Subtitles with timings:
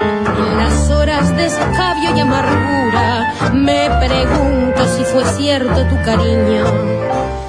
[0.00, 6.64] las horas de escabio y amargura me pregunto si fue cierto tu cariño.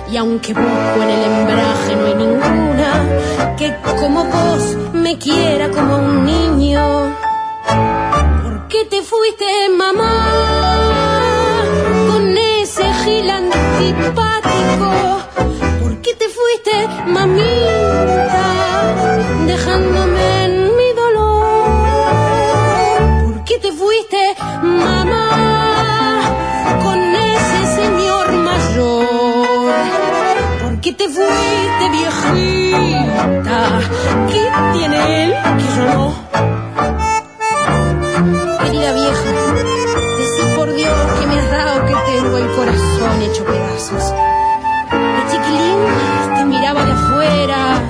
[0.09, 5.97] Y aunque busco en el embraje no hay ninguna que como vos me quiera como
[5.97, 7.15] un niño.
[8.43, 9.45] ¿Por qué te fuiste,
[9.77, 10.13] mamá?
[12.09, 14.89] Con ese gil antipático.
[15.81, 18.45] ¿Por qué te fuiste, mamita?
[19.45, 20.06] Dejándome
[30.87, 33.59] ¿Por qué te fuiste, viejita?
[34.29, 34.43] ¿Qué
[34.77, 36.15] tiene él que yo no?
[38.61, 39.31] Querida vieja,
[40.17, 44.13] decí por Dios que me has dado que tengo el corazón hecho pedazos.
[44.93, 45.77] El chiquilín
[46.37, 47.83] te miraba de afuera.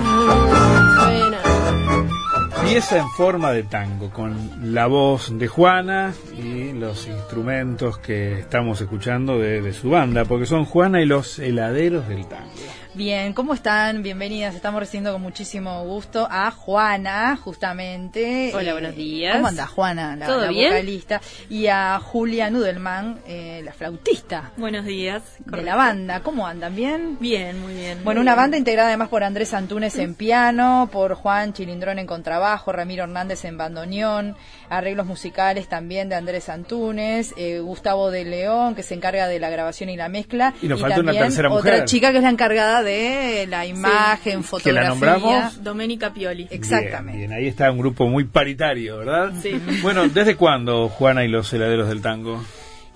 [2.65, 8.81] Pieza en forma de tango, con la voz de Juana y los instrumentos que estamos
[8.81, 12.49] escuchando de su banda, porque son Juana y los heladeros del tango.
[12.97, 14.01] Bien, ¿cómo están?
[14.01, 14.55] Bienvenidas.
[14.55, 18.51] Estamos recibiendo con muchísimo gusto a Juana, justamente.
[18.55, 19.35] Hola, Eh, buenos días.
[19.35, 20.71] ¿Cómo anda Juana, la, ¿Todo la bien?
[20.71, 21.21] vocalista?
[21.47, 25.21] Y a Julia Nudelman, eh, la flautista Buenos días.
[25.45, 26.21] de la banda.
[26.21, 26.75] ¿Cómo andan?
[26.75, 27.17] ¿Bien?
[27.19, 27.99] Bien, muy bien.
[28.03, 32.71] Bueno, una banda integrada además por Andrés Antunes en piano, por Juan Chilindrón en contrabajo,
[32.71, 34.35] Ramiro Hernández en bandoneón,
[34.71, 39.51] arreglos musicales también de Andrés Antunes, eh, Gustavo de León, que se encarga de la
[39.51, 40.55] grabación y la mezcla.
[40.63, 41.85] Y nos falta una también tercera Otra mujer.
[41.85, 44.81] chica que es la encargada de la imagen, Que fotografía.
[44.83, 45.63] la nombramos.
[45.63, 46.47] Doménica Pioli.
[46.49, 47.17] Exactamente.
[47.17, 49.33] Bien, bien, ahí está un grupo muy paritario, ¿verdad?
[49.41, 49.51] Sí.
[49.81, 52.43] Bueno, ¿desde cuándo Juana y los heladeros del tango?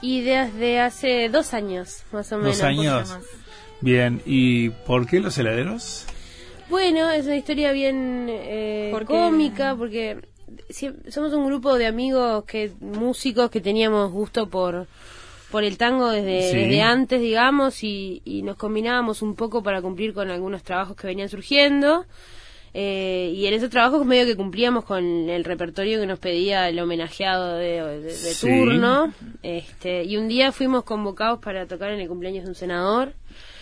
[0.01, 2.57] Y desde hace dos años, más o menos.
[2.57, 3.18] Dos años.
[3.81, 6.06] Bien, ¿y por qué los heladeros?
[6.69, 10.18] Bueno, es una historia bien eh, cómica porque
[11.09, 14.88] somos un grupo de amigos que músicos que teníamos gusto por
[15.51, 16.56] por el tango desde, Sí.
[16.57, 21.07] desde antes, digamos, y, y nos combinábamos un poco para cumplir con algunos trabajos que
[21.07, 22.06] venían surgiendo.
[22.73, 26.79] Eh, y en esos trabajos medio que cumplíamos con el repertorio que nos pedía el
[26.79, 28.47] homenajeado de, de- de Sí.
[28.47, 29.13] turno.
[29.44, 33.13] Este, y un día fuimos convocados para tocar en el cumpleaños de un senador.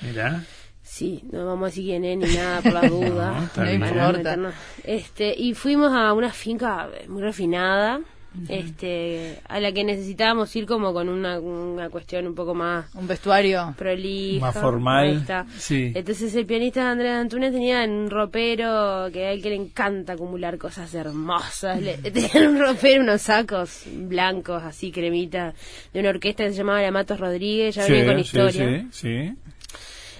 [0.01, 0.43] Mira,
[0.83, 2.73] Sí, no vamos a decir quién es ni nada por.
[2.89, 4.11] No, No importa.
[4.11, 4.53] meternos.
[4.83, 8.01] Este, y fuimos a una finca muy refinada,
[8.47, 13.07] este, a la que necesitábamos ir como con una, una cuestión un poco más Un
[13.07, 13.73] vestuario.
[13.77, 14.45] prolija.
[14.45, 15.25] Más formal,
[15.57, 15.91] sí.
[15.95, 20.57] Entonces el pianista Andrés Antunes tenía un ropero que a él que le encanta acumular
[20.57, 21.81] cosas hermosas.
[21.81, 25.53] Le, tenía un ropero, unos sacos blancos, así cremita,
[25.93, 28.87] de una orquesta que se llamaba La Matos Rodríguez, ya venía con sí, historia.
[28.91, 29.35] sí, sí.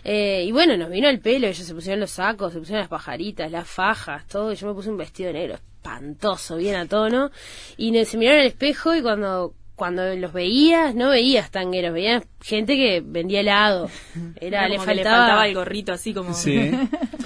[0.03, 2.89] Eh, y bueno, nos vino el pelo, ellos se pusieron los sacos, se pusieron las
[2.89, 7.31] pajaritas, las fajas, todo, y yo me puse un vestido negro espantoso, bien a tono,
[7.77, 12.75] y se miraron al espejo y cuando cuando los veías, no veías tangueros, veías gente
[12.75, 13.89] que vendía helado.
[14.35, 15.47] Era, Era le que faltaba...
[15.47, 16.33] el gorrito así como...
[16.33, 16.69] Sí.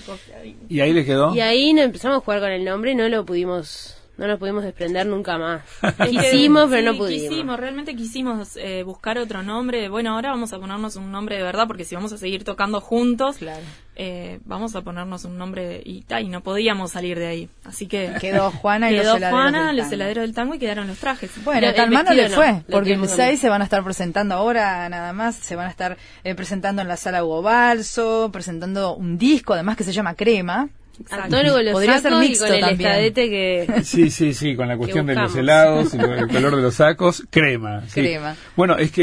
[0.69, 1.33] ¿Y ahí le quedó?
[1.33, 4.37] y ahí nos empezamos a jugar con el nombre y no lo pudimos, no nos
[4.39, 5.61] pudimos desprender nunca más.
[6.09, 7.29] Quisimos, pero sí, no pudimos.
[7.29, 9.89] Quisimos, realmente quisimos eh, buscar otro nombre.
[9.89, 12.79] Bueno, ahora vamos a ponernos un nombre de verdad porque si vamos a seguir tocando
[12.79, 13.63] juntos, Claro.
[13.95, 17.49] eh, vamos a ponernos un nombre y, no podíamos salir de ahí.
[17.65, 19.95] Así que Quedó Juana y quedó los heladeros Juana, del los tango.
[19.95, 21.31] heladeros del tango y quedaron los trajes.
[21.43, 23.61] Bueno, tan el mal no le no, fue, lo porque el tuvimos 6 se van
[23.61, 27.23] a estar presentando ahora nada más, se van a estar eh, presentando en la sala
[27.23, 30.69] Hugo Balso, presentando un disco además que se llama Crema.
[30.99, 32.89] Los Podría ser sacos y mixto con el también.
[32.91, 33.67] estadete que...
[33.83, 36.75] Sí, sí, sí, con la cuestión de los helados, y con el color de los
[36.75, 37.81] sacos, crema.
[37.87, 38.01] sí.
[38.01, 38.35] Crema.
[38.55, 39.01] Bueno, es que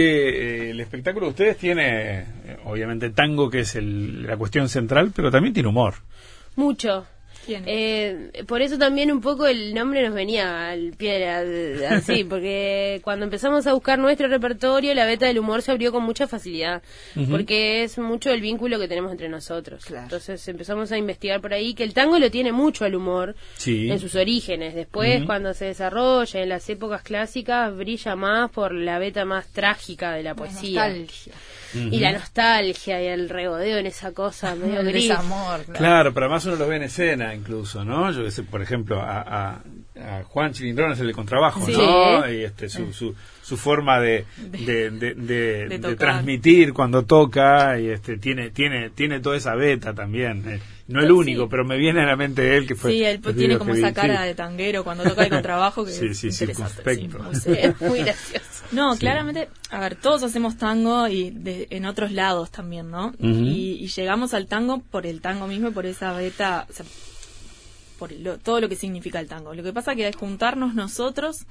[0.68, 5.12] eh, el espectáculo de ustedes tiene, eh, obviamente, tango, que es el- la cuestión central,
[5.14, 5.94] pero también tiene humor.
[6.56, 7.06] Mucho.
[7.48, 13.00] Eh, por eso también un poco el nombre nos venía al pie, al- así, porque
[13.02, 16.82] cuando empezamos a buscar nuestro repertorio, la beta del humor se abrió con mucha facilidad,
[17.30, 19.84] porque es mucho el vínculo que tenemos entre nosotros.
[19.84, 20.04] Claro.
[20.04, 23.90] Entonces empezamos a investigar por ahí que el tango lo tiene mucho al humor Sí.
[23.90, 24.74] en sus orígenes.
[24.74, 30.12] Después, cuando se desarrolla en las épocas clásicas, brilla más por la beta más trágica
[30.12, 30.88] de la poesía.
[30.88, 31.32] Nostalgia.
[31.74, 35.08] Y la nostalgia y el regodeo en esa cosa medio El gris.
[35.08, 35.62] desamor.
[35.64, 35.78] claro.
[35.78, 38.10] Claro, pero además uno lo ve en escena incluso, ¿no?
[38.12, 39.50] Yo que sé, por ejemplo, a, a,
[40.18, 41.72] a Juan Chilindrón es el de contrabajo, Sí.
[41.76, 42.30] ¿no?
[42.30, 43.14] Y este, su, su,
[43.50, 44.24] su forma de,
[45.98, 50.48] transmitir cuando toca y este tiene tiene tiene toda esa beta también.
[50.48, 50.60] eh.
[50.86, 51.12] No el Sí.
[51.12, 52.90] único, pero me viene a la mente él que fue.
[52.92, 54.28] Sí, él los tiene como esa vi, cara sí.
[54.28, 57.18] de tanguero cuando toca el contrabajo que Sí, es sí, circunspecto.
[57.34, 58.46] sí, muy- Es muy gracioso.
[58.72, 63.12] No, claramente, a ver, todos hacemos tango y de- en otros lados también, ¿no?
[63.20, 66.84] Y, y llegamos al tango por el tango mismo, por esa beta, o sea,
[67.98, 69.54] por lo- todo lo que significa el tango.
[69.54, 71.46] Lo que pasa que al juntarnos nosotros,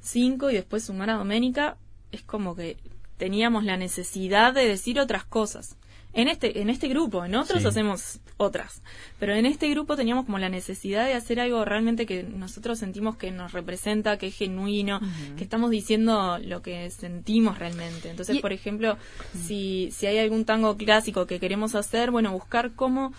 [0.00, 1.76] cinco, y después sumar a Doménica,
[2.12, 2.76] es como que
[3.16, 5.76] teníamos la necesidad de decir otras cosas.
[6.12, 7.68] En este, en este grupo, en otros Sí.
[7.68, 8.80] hacemos otras.
[9.18, 13.16] Pero en este grupo teníamos como la necesidad de hacer algo realmente que nosotros sentimos
[13.16, 14.98] que nos representa, que es genuino,
[15.36, 18.08] que estamos diciendo lo que sentimos realmente.
[18.08, 18.96] Entonces, Y- por ejemplo,
[19.46, 23.12] si, si hay algún tango clásico que queremos hacer, bueno, buscar cómo...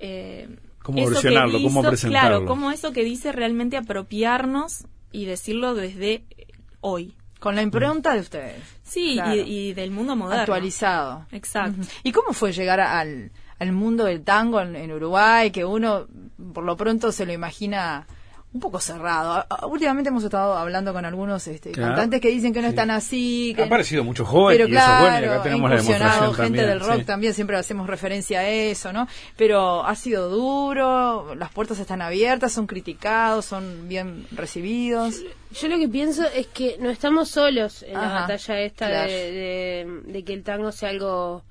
[0.00, 0.48] Eh,
[0.82, 2.28] Cómo versionarlo, cómo presentarlo.
[2.38, 6.24] Claro, cómo eso que dice realmente apropiarnos y decirlo desde
[6.80, 7.14] hoy.
[7.40, 8.62] Con la impronta de ustedes.
[8.82, 9.34] Sí, Claro.
[9.36, 10.40] y, y del mundo moderno.
[10.42, 11.26] Actualizado.
[11.30, 11.82] Exacto.
[12.02, 15.50] ¿Y cómo fue llegar al, al mundo del tango en, en Uruguay?
[15.52, 16.08] Que uno,
[16.52, 18.06] por lo pronto, se lo imagina
[18.58, 19.46] un poco cerrado.
[19.68, 21.92] Últimamente hemos estado hablando con algunos este, Claro.
[21.94, 22.70] cantantes que dicen que no Sí.
[22.70, 23.52] están así.
[23.54, 25.76] Que, Ha aparecido mucho joven pero y eso es bueno, y claro, acá tenemos la
[25.76, 26.66] demostración gente también.
[26.66, 27.04] del rock sí.
[27.04, 29.06] también, siempre hacemos referencia a eso, ¿no?
[29.36, 35.14] Pero ha sido duro, las puertas están abiertas, son criticados, son bien recibidos.
[35.52, 39.10] Yo lo que pienso es que no estamos solos en la batalla esta claro.
[39.10, 41.42] de, de- de que el tango sea algo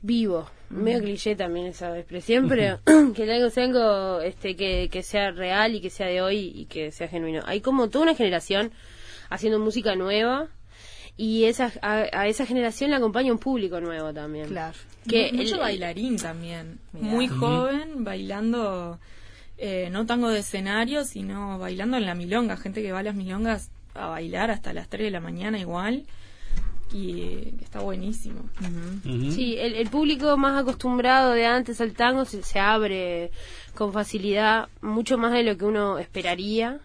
[0.00, 0.48] vivo.
[0.70, 2.80] Medio cliché también esa expresión, pero
[3.14, 6.52] que el tango sea algo este, que, que sea real y que sea de hoy
[6.54, 7.42] y que sea genuino.
[7.46, 8.72] Hay como toda una generación
[9.30, 10.48] haciendo música nueva
[11.16, 14.48] y esa, a, a esa generación le acompaña un público nuevo también.
[14.48, 14.76] Claro.
[15.08, 16.78] Que Mucho el- bailarín también.
[16.92, 17.06] Mirá.
[17.06, 18.98] Muy joven, bailando,
[19.56, 22.56] eh, no tango de escenario, sino bailando en la milonga.
[22.58, 26.04] Gente que va a las milongas a bailar hasta las 3 de la mañana igual.
[26.92, 28.48] Y eh, está buenísimo.
[29.02, 33.30] Sí, el, el público más acostumbrado de antes al tango se, se abre
[33.74, 36.80] con facilidad, mucho más de lo que uno esperaría.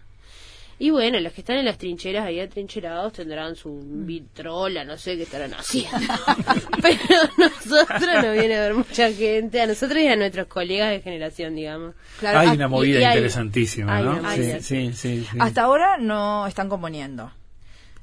[0.78, 5.16] Y bueno, los que están en las trincheras ahí atrincherados tendrán su vitrola, no sé
[5.16, 5.96] qué estarán haciendo.
[6.82, 10.90] Pero a nosotros nos viene a ver mucha gente, a nosotros y a nuestros colegas
[10.90, 11.94] de generación, digamos.
[12.18, 14.60] Claro, Hay una movida interesantísima, hay ¿no?
[14.60, 15.26] sí, sí.
[15.38, 17.30] Hasta ahora no están componiendo.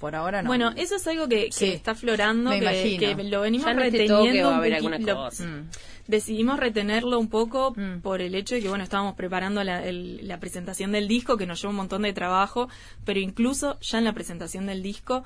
[0.02, 0.48] Por ahora no.
[0.48, 1.66] Bueno, eso es algo que, que Sí.
[1.70, 4.18] está florando, Me que, lo venimos Ya reteniendo.
[4.26, 5.46] toque va a un haber poqui- alguna lo- cosa.
[5.46, 5.70] Mm.
[6.08, 8.02] decidimos retenerlo un poco Mm.
[8.02, 11.46] por el hecho de que, bueno, estábamos preparando la, el- la presentación del disco, que
[11.46, 12.68] nos lleva un montón de trabajo,
[13.06, 15.24] pero incluso ya en la presentación del disco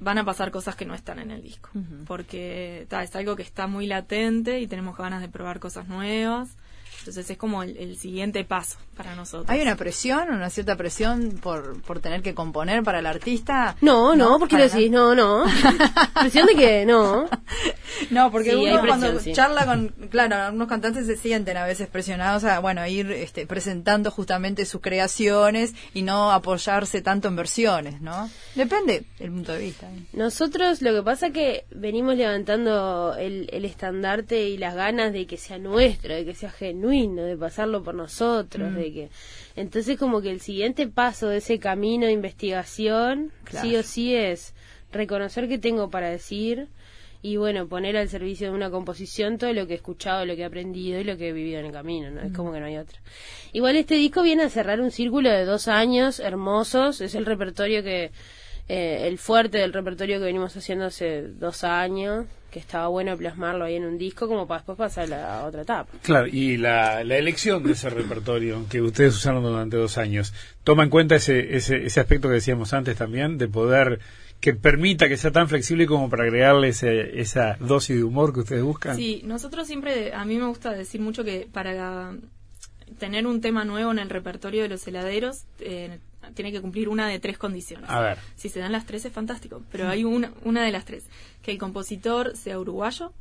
[0.00, 1.70] van a pasar cosas que no están en el disco,
[2.06, 6.56] porque ta, es algo que está muy latente y tenemos ganas de probar cosas nuevas.
[7.00, 9.48] Entonces es como el, el siguiente paso para nosotros.
[9.48, 13.76] ¿Hay una presión, una cierta presión por, por tener que componer para el artista?
[13.80, 14.90] No, no, ¿por qué lo decís?
[14.90, 15.44] No, no.
[16.20, 16.84] ¿Presión de qué?
[16.86, 17.28] No.
[18.10, 19.32] No, porque Sí, uno presión, cuando sí.
[19.32, 23.46] charla con, claro, algunos cantantes se sienten a veces presionados a, bueno, a ir este,
[23.46, 28.30] presentando justamente sus creaciones y no apoyarse tanto en versiones, ¿no?
[28.54, 29.88] Depende del punto de vista.
[30.12, 35.36] Nosotros lo que pasa que venimos levantando el, el estandarte y las ganas de que
[35.36, 39.10] sea nuestro, de que sea genuino, de pasarlo por nosotros, de que
[39.56, 43.68] entonces como que el siguiente paso de ese camino de investigación Claro.
[43.68, 44.54] sí o sí es
[44.92, 46.68] reconocer qué tengo para decir
[47.20, 50.42] y bueno, poner al servicio de una composición todo lo que he escuchado, lo que
[50.42, 52.20] he aprendido y lo que he vivido en el camino, ¿no?
[52.20, 53.00] Es como que no hay otra.
[53.52, 57.82] Igual este disco viene a cerrar un círculo de dos años hermosos, es el repertorio
[57.82, 58.12] que,
[58.68, 63.64] eh, el fuerte del repertorio que venimos haciendo hace dos años, que estaba bueno plasmarlo
[63.66, 65.06] ahí en un disco como para después pasar a
[65.40, 65.90] la otra etapa.
[66.02, 70.32] Claro, y la, la elección de ese repertorio que ustedes usaron durante dos años,
[70.64, 74.00] toma en cuenta ese, ese, ese aspecto que decíamos antes también, de poder
[74.40, 78.40] que permita que sea tan flexible como para agregarle ese- esa dosis de humor que
[78.40, 78.96] ustedes buscan.
[78.96, 82.12] Sí, nosotros siempre, a mí me gusta decir mucho que para
[82.98, 85.98] tener un tema nuevo en el repertorio de los heladeros, eh,
[86.34, 87.88] tiene que cumplir una de tres condiciones.
[87.90, 88.18] A ver.
[88.36, 91.06] Si se dan las tres es fantástico, pero hay una, una de las tres.
[91.42, 93.12] Que el compositor sea uruguayo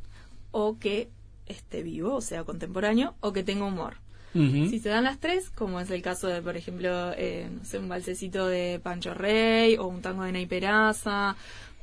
[0.51, 1.09] o que
[1.45, 3.95] esté vivo, o sea, contemporáneo, o que tenga humor.
[4.33, 7.79] Si se dan las tres, como es el caso de, por ejemplo, eh, no sé,
[7.79, 11.35] un balsecito de Pancho Rey, o un tango de Ney Peraza,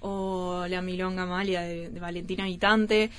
[0.07, 3.11] o la milonga malia de, de Valentina Habitante,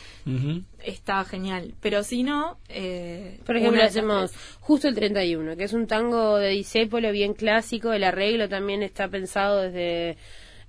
[0.83, 1.73] está genial.
[1.81, 2.59] Pero si no...
[2.69, 7.91] eh, Por ejemplo, hacemos justo el 31, que es un tango de Disépolo bien clásico,
[7.91, 10.17] el arreglo también está pensado desde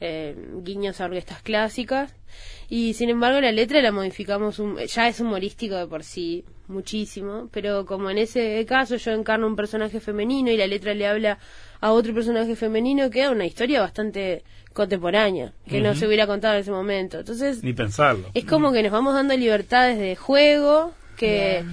[0.01, 2.15] eh, guiños a orquestas clásicas,
[2.71, 7.49] y sin embargo la letra la modificamos, un- ya es humorístico de por sí, muchísimo,
[7.53, 11.39] pero como en ese caso yo encarno un personaje femenino y la letra le habla
[11.81, 14.43] a otro personaje femenino, queda una historia bastante
[14.73, 17.19] contemporánea, que no se hubiera contado en ese momento.
[17.21, 18.29] Entonces, Ni pensarlo.
[18.35, 21.65] es como que nos vamos dando libertades de juego que,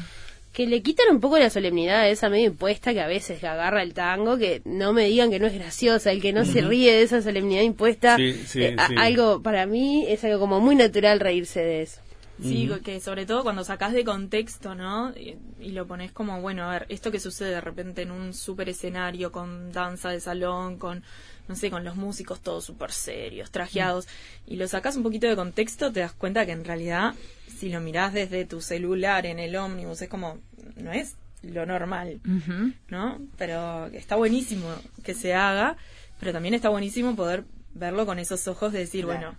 [0.53, 3.83] que le quitan un poco la solemnidad a esa medio impuesta que a veces agarra
[3.83, 6.93] el tango, que no me digan que no es graciosa, el que no se ríe
[6.93, 8.95] de esa solemnidad impuesta, Sí, sí, eh, sí.
[8.97, 11.99] algo para mí es algo como muy natural reírse de eso.
[12.41, 15.11] Sí, que sobre todo cuando sacás de contexto, ¿no?
[15.11, 18.33] Y, y lo pones como, bueno, a ver, esto que sucede de repente en un
[18.33, 21.03] super escenario con danza de salón, con,
[21.47, 24.07] no sé, con los músicos todos súper serios, trajeados,
[24.47, 27.13] y lo sacás un poquito de contexto, te das cuenta que en realidad,
[27.47, 30.39] si lo mirás desde tu celular en el ómnibus, es como,
[30.75, 32.19] no es lo normal,
[32.87, 33.19] ¿no?
[33.37, 34.73] Pero está buenísimo
[35.03, 35.77] que se haga,
[36.19, 37.43] pero también está buenísimo poder
[37.75, 39.35] verlo con esos ojos de decir, bueno,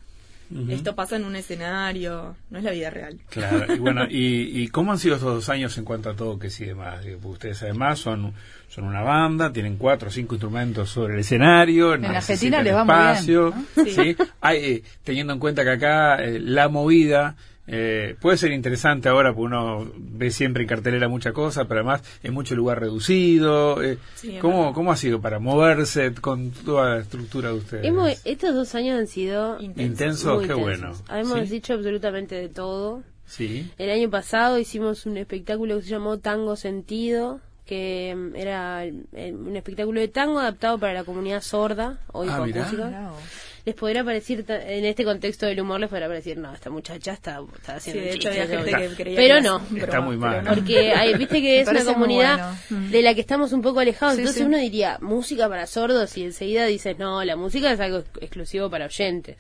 [0.69, 3.19] esto pasa en un escenario, no es la vida real.
[3.31, 6.61] Claro, y bueno, y, y cómo han sido estos dos años en cuanto a toques
[6.61, 7.05] y demás?
[7.05, 8.33] Digo, porque Ustedes además son,
[8.69, 12.85] son una banda, tienen cuatro o cinco instrumentos sobre el escenario, En Argentina les va
[12.85, 14.17] muy espacio, bien, ¿sí?
[14.41, 17.37] Hay, eh, teniendo en cuenta que acá eh, la movida
[17.67, 22.03] eh, puede ser interesante ahora porque uno ve siempre en cartelera mucha cosa, pero además
[22.23, 23.83] es mucho lugar reducido.
[23.83, 24.73] eh, Sí, ¿cómo.
[24.75, 27.85] ¿Cómo ha sido para moverse con toda la estructura de ustedes?
[27.87, 29.85] Hemos- estos dos años han sido Intensos.
[29.91, 31.03] Intenso, muy qué intensos.
[31.09, 31.21] bueno.
[31.21, 31.55] Hemos ¿Sí?
[31.55, 33.03] dicho absolutamente de todo.
[33.27, 33.71] Sí.
[33.79, 39.33] El año pasado hicimos un espectáculo que se llamó Tango Sentido, que mm, era eh,
[39.33, 42.69] un espectáculo de tango adaptado para la comunidad sorda o Ah, mirá.
[42.69, 43.11] hipoacústica.
[43.67, 47.15] Les podrá parecer, ta- en este contexto del humor, les podrá parecer, no, esta muchacha
[47.15, 48.89] está, está Sí, haciendo de hecho había gente sobre-".
[48.91, 50.45] que creía Pero que no, Está broma, muy mal.
[50.45, 50.51] no.
[50.55, 52.89] porque hay, viste que es una comunidad bueno.
[52.91, 54.47] de la que estamos un poco alejados, Sí, entonces sí.
[54.47, 58.69] uno diría música para sordos y enseguida dices no, la música es algo ex- exclusivo
[58.69, 59.39] para oyentes.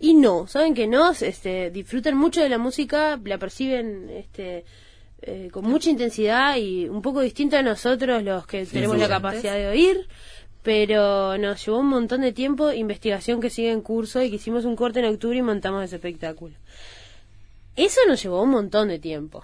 [0.00, 4.64] Y no, saben que no, este, disfrutan mucho de la música, la perciben este
[5.24, 9.54] eh, con mucha intensidad y un poco distinto a nosotros los que tenemos la capacidad
[9.54, 10.08] de oír.
[10.62, 14.64] Pero nos llevó un montón de tiempo, investigación que sigue en curso y que hicimos
[14.64, 16.54] un corte en octubre y montamos ese espectáculo.
[17.74, 19.42] Eso nos llevó un montón de tiempo.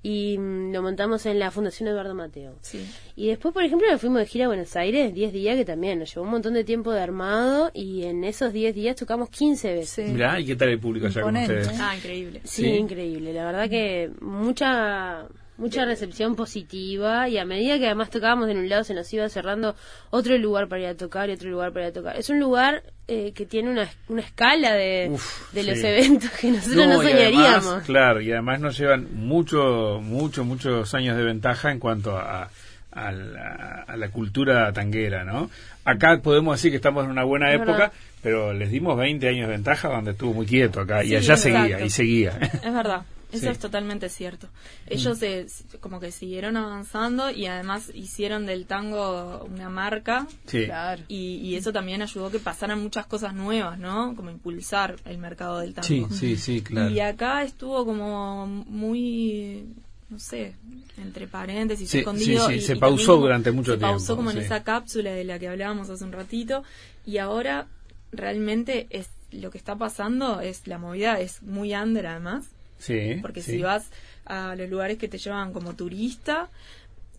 [0.00, 2.54] Y mm, lo montamos en la Fundación Eduardo Mateo.
[2.62, 2.88] Sí.
[3.16, 5.98] Y después, por ejemplo, nos fuimos de gira a Buenos Aires 10 días, que también
[5.98, 7.70] nos llevó un montón de tiempo de armado.
[7.74, 10.06] Y en esos 10 días tocamos 15 veces.
[10.06, 10.12] Sí.
[10.12, 11.68] Mirá, ¿y qué tal el público allá con ustedes?
[11.80, 12.40] Ah, increíble.
[12.44, 12.68] Sí, Sí.
[12.70, 13.32] increíble.
[13.32, 15.26] La verdad que mucha
[15.58, 19.28] mucha recepción positiva y a medida que además tocábamos en un lado se nos iba
[19.28, 19.74] cerrando
[20.10, 22.16] otro lugar para ir a tocar y otro lugar para ir a tocar.
[22.16, 26.50] Es un lugar eh, que tiene una, una escala de, Uf, de los eventos que
[26.52, 27.66] nosotros no, soñaríamos.
[27.66, 32.48] además, claro, y además nos llevan mucho, mucho, muchos años de ventaja en cuanto a,
[32.92, 35.50] a la, a la cultura tanguera, ¿no?
[35.84, 37.92] Acá podemos decir que estamos en una buena Es época, verdad.
[38.22, 41.80] pero les dimos 20 años de ventaja donde estuvo muy quieto acá, y allá seguía,
[41.80, 42.38] y seguía.
[42.62, 43.48] Es verdad, eso Sí.
[43.48, 44.48] es totalmente cierto.
[44.86, 45.46] Ellos se-
[45.80, 50.64] como que siguieron avanzando y además hicieron del tango una marca Sí.
[50.64, 51.02] Claro.
[51.08, 54.14] y, y eso también ayudó que pasaran muchas cosas nuevas, ¿no?
[54.16, 55.86] Como impulsar el mercado del tango.
[55.86, 56.88] Sí, sí, sí, claro.
[56.90, 59.64] Y acá estuvo como muy,
[60.10, 60.54] no sé,
[60.96, 62.46] entre paréntesis, Sí, escondido.
[62.46, 64.62] sí, sí, y- se y pausó como- durante mucho se pausó tiempo, como en esa
[64.64, 66.62] cápsula de la que hablábamos hace un ratito
[67.04, 67.66] y ahora
[68.12, 72.46] realmente es lo que está pasando es la movida es muy under además
[72.78, 73.52] Sí, porque sí.
[73.52, 73.90] si vas
[74.24, 76.48] a los lugares que te llevan como turista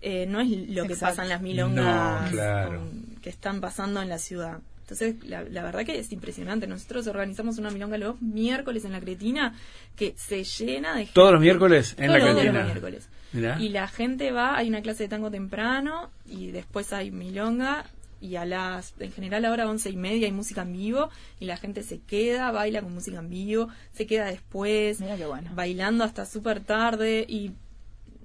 [0.02, 1.12] eh, no es lo que Exacto.
[1.18, 2.80] pasa en las milongas No, claro.
[2.80, 7.06] con- que están pasando en la ciudad entonces la, la verdad que es impresionante nosotros
[7.08, 9.54] organizamos una milonga los miércoles en la Cretina
[9.96, 12.54] que se llena de gente Todos los miércoles en la todos cantina.
[12.60, 13.60] los miércoles Mirá.
[13.62, 17.86] y la gente va, hay una clase de tango temprano y después hay milonga
[18.22, 21.10] y a las, en general ahora once y media hay música en vivo
[21.40, 25.26] y la gente se queda, baila con música en vivo, se queda después, Mira qué
[25.26, 25.52] bueno.
[25.54, 27.52] bailando hasta súper tarde y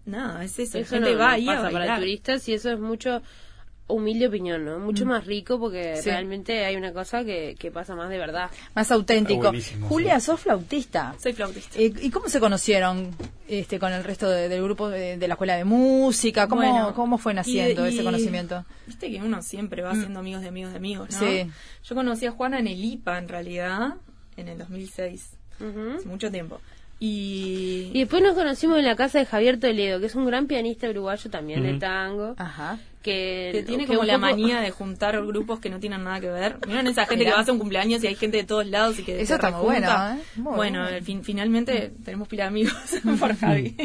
[0.05, 2.01] nada, es eso, la gente no, va no ahí a pasa para bailar.
[2.01, 3.23] turistas y eso es mucho
[3.87, 4.79] humilde opinión, ¿no?
[4.79, 6.09] Mucho más rico porque Sí.
[6.09, 8.51] realmente hay una cosa que, que pasa más de verdad.
[8.75, 9.53] Más auténtico.
[9.89, 10.27] Julia, sí.
[10.27, 11.15] sos flautista.
[11.23, 11.79] Soy flautista.
[11.79, 13.11] Eh, ¿Y cómo se conocieron
[13.47, 16.49] este, con el resto de- del grupo de, de la escuela de música?
[16.49, 18.65] ¿Cómo, Bueno, cómo fue naciendo y- y- ese conocimiento?
[18.87, 21.19] Viste que uno siempre va siendo amigos de amigos de amigos, ¿no?
[21.19, 21.51] Sí.
[21.85, 23.95] Yo conocí a Juana en el IPA, en realidad,
[24.39, 25.97] en el 2006, Ujú.
[25.99, 26.59] hace mucho tiempo.
[27.07, 30.47] Y, Y después nos conocimos en la casa de Javier Toledo, que es un gran
[30.47, 32.35] pianista uruguayo también de tango.
[32.39, 32.79] Ajá.
[33.03, 36.19] Que, que tiene que como la poco- manía de juntar grupos que no tienen nada
[36.21, 36.57] que ver.
[36.67, 37.31] Miren esa gente Mirá.
[37.31, 39.27] que va a hacer un cumpleaños y hay gente de todos lados y que Eso
[39.27, 40.19] se está muy bueno, ¿eh?
[40.37, 42.73] Muy bueno, fin- finalmente tenemos pila de amigos
[43.21, 43.77] por Javi.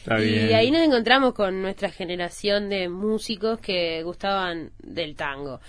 [0.00, 0.50] Está bien.
[0.50, 5.60] Y ahí nos encontramos con nuestra generación de músicos que gustaban del tango.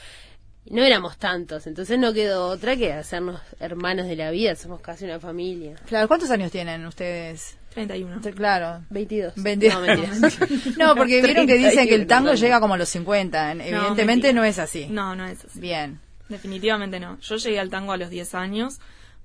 [0.71, 5.05] No éramos tantos, entonces no quedó otra que hacernos hermanos de la vida, somos casi
[5.05, 5.75] una familia.
[5.85, 7.57] Claro, ¿cuántos años tienen ustedes?
[7.73, 8.21] 31.
[8.35, 8.83] Claro.
[8.89, 9.33] 22.
[9.35, 10.19] 22.
[10.19, 10.27] No.
[10.87, 13.51] No, porque vieron que dicen que el 31, tango llega como a los 50.
[13.53, 14.87] Evidentemente no es así.
[14.89, 15.59] No, no es así.
[15.59, 15.99] Bien.
[16.27, 17.19] Definitivamente no.
[17.19, 18.79] Yo llegué al tango a los 10 años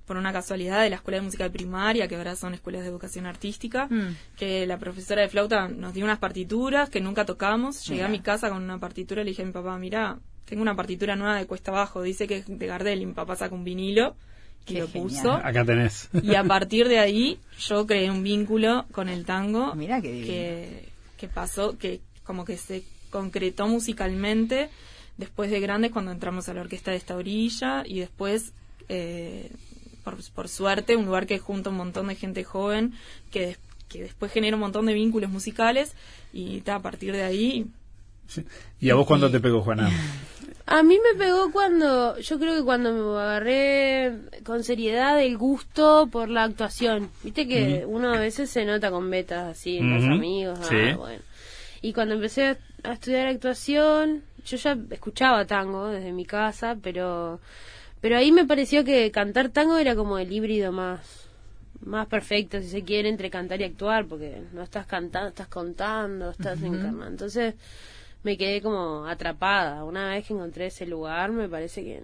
[0.05, 2.89] por una casualidad de la escuela de música de primaria, que ahora son escuelas de
[2.89, 4.15] educación artística, Mm.
[4.37, 7.85] que la profesora de flauta nos dio unas partituras que nunca tocamos.
[7.87, 10.61] Llegué a mi casa con una partitura y le dije a mi papá, mira, tengo
[10.61, 13.55] una partitura nueva de Cuesta Abajo, dice que es de Gardel, y mi papá saca
[13.55, 14.15] un vinilo
[14.65, 15.09] y Qué lo genial.
[15.09, 15.31] puso.
[15.33, 16.09] Acá tenés.
[16.21, 20.27] Y a partir de ahí yo creé un vínculo con el tango Mirá qué divino.
[20.27, 24.69] que, que pasó, que como que se concretó musicalmente
[25.17, 28.53] después de grandes cuando entramos a la orquesta de esta orilla y después,
[28.89, 29.51] eh,
[30.03, 32.93] por, por suerte, un lugar que junta un montón de gente joven
[33.31, 33.59] que, des-
[33.89, 35.93] que después genera un montón de vínculos musicales
[36.33, 37.65] y ta, a partir de ahí
[38.25, 38.45] Sí.
[38.79, 39.91] ¿Y a vos cuándo te pegó, Juana?
[40.65, 44.13] A mí me pegó cuando, yo creo que cuando me agarré
[44.45, 47.09] con seriedad el gusto por la actuación.
[47.21, 50.59] Viste que uno a veces se nota con betas así en los amigos.
[50.61, 51.21] ah, bueno.
[51.81, 57.41] Y cuando empecé a, a estudiar actuación, yo ya escuchaba tango desde mi casa, pero,
[57.99, 61.01] pero ahí me pareció que cantar tango era como el híbrido más,
[61.81, 66.31] más perfecto, si se quiere, entre cantar y actuar, porque no estás cantando, estás contando,
[66.31, 67.07] estás encarnando.
[67.07, 67.55] Entonces,
[68.23, 69.83] me quedé como atrapada.
[69.83, 72.01] Una vez que encontré ese lugar, me parece que,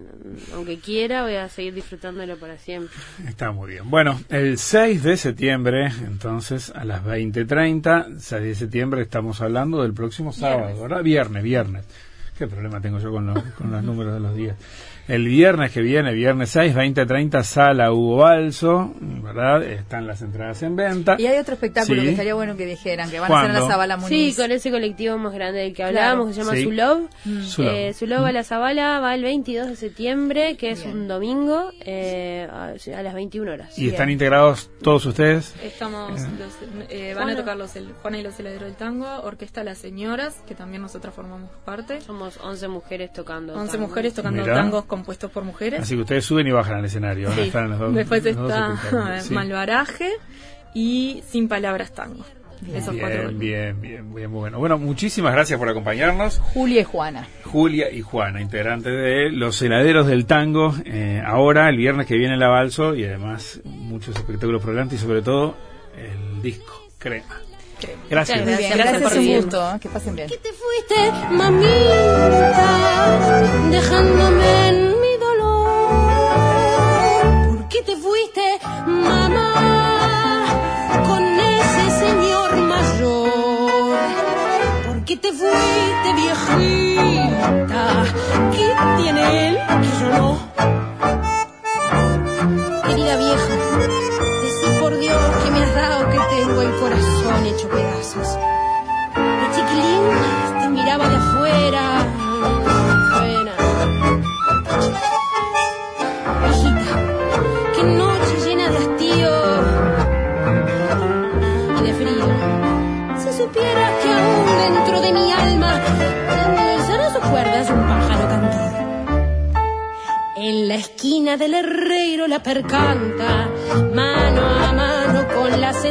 [0.54, 2.94] aunque quiera, voy a seguir disfrutándolo para siempre.
[3.26, 3.90] Está muy bien.
[3.90, 9.94] Bueno, el 6 de septiembre, entonces, a las 20.30, 6 de septiembre, estamos hablando del
[9.94, 11.02] próximo sábado, ¿verdad?
[11.02, 11.84] Viernes, viernes.
[12.40, 14.56] ¿Qué problema tengo yo con los, con los números de los días?
[15.08, 19.62] El viernes que viene, viernes 6, 20.30, sala Hugo Balso, ¿verdad?
[19.62, 21.16] Están las entradas en venta.
[21.18, 22.06] Y hay otro espectáculo Sí.
[22.06, 23.66] que estaría bueno que dijeran, que van a hacer en la.
[23.68, 24.36] Zabala Sí, Muniz.
[24.38, 26.62] con ese colectivo más grande del que hablábamos, que se llama Sí.
[26.64, 27.08] Zulov.
[27.42, 27.70] Zulov.
[27.74, 30.96] Eh, Zulov a la Zabala va el 22 de septiembre, que es Bien.
[30.96, 33.78] un domingo, eh, a, las 21 horas.
[33.78, 35.54] ¿Y están integrados todos ustedes?
[35.62, 36.56] estamos los-
[36.88, 37.32] eh, van Juana.
[37.32, 40.80] a tocar los el- Juana y los heladeros del tango, Orquesta Las Señoras, que también
[40.82, 42.00] nosotras formamos parte.
[42.00, 43.54] Somos 11 mujeres tocando.
[43.54, 43.86] 11 tango.
[43.88, 44.54] mujeres tocando Mirá.
[44.54, 45.80] tangos compuestos por mujeres.
[45.80, 47.30] Así que ustedes suben y bajan al escenario.
[47.32, 47.50] Sí.
[47.52, 49.20] los dos- Después los está.
[49.22, 49.34] Sí.
[49.34, 50.10] Malvaraje
[50.74, 52.24] y Sin Palabras Tango.
[52.74, 53.28] Esos cuatro.
[53.28, 54.58] Bien, bien, bien, bien, muy bueno.
[54.58, 56.40] Bueno, muchísimas gracias por acompañarnos.
[56.52, 57.26] Julia y Juana.
[57.46, 62.36] Julia y Juana, integrantes de Los Heladeros del Tango, eh, ahora, el viernes que viene
[62.36, 65.56] la Balso, y además muchos espectáculos por delante y sobre todo
[65.96, 67.40] el disco Crema.
[68.10, 68.40] Gracias.
[68.40, 69.42] Muchas bien, Gracias gracias, por un venir.
[69.42, 69.78] gusto.
[69.80, 70.28] Que pasen bien.
[70.28, 72.70] que te fuiste, mamita,
[73.70, 75.70] dejándome en mi dolor.
[77.56, 80.44] ¿Por qué te fuiste, mamá,
[81.06, 83.98] con ese señor mayor?
[84.86, 86.79] ¿Por qué te fuiste, viejita?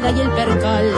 [0.07, 0.91] Y el percal.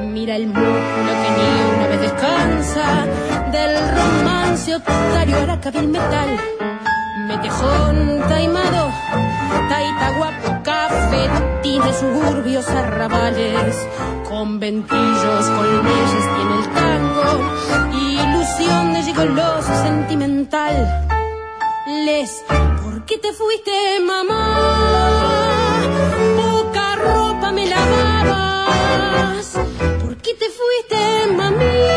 [0.00, 3.06] Mira el músculo que ni una vez descansa,
[3.52, 6.28] del romance otario a la cabil metal.
[7.28, 8.90] Metejón taimado,
[9.68, 13.76] taita guapo, cafetín de suburbios arrabales,
[14.26, 17.28] conventillos con leyes tiene el tango,
[17.92, 21.04] ilusión de gigoloso sentimental
[22.06, 22.42] les.
[22.82, 25.44] ¿Por qué te fuiste, mamá?
[27.04, 29.46] Ropa me lavabas.
[30.02, 31.93] ¿Por qué te fuiste, mamita?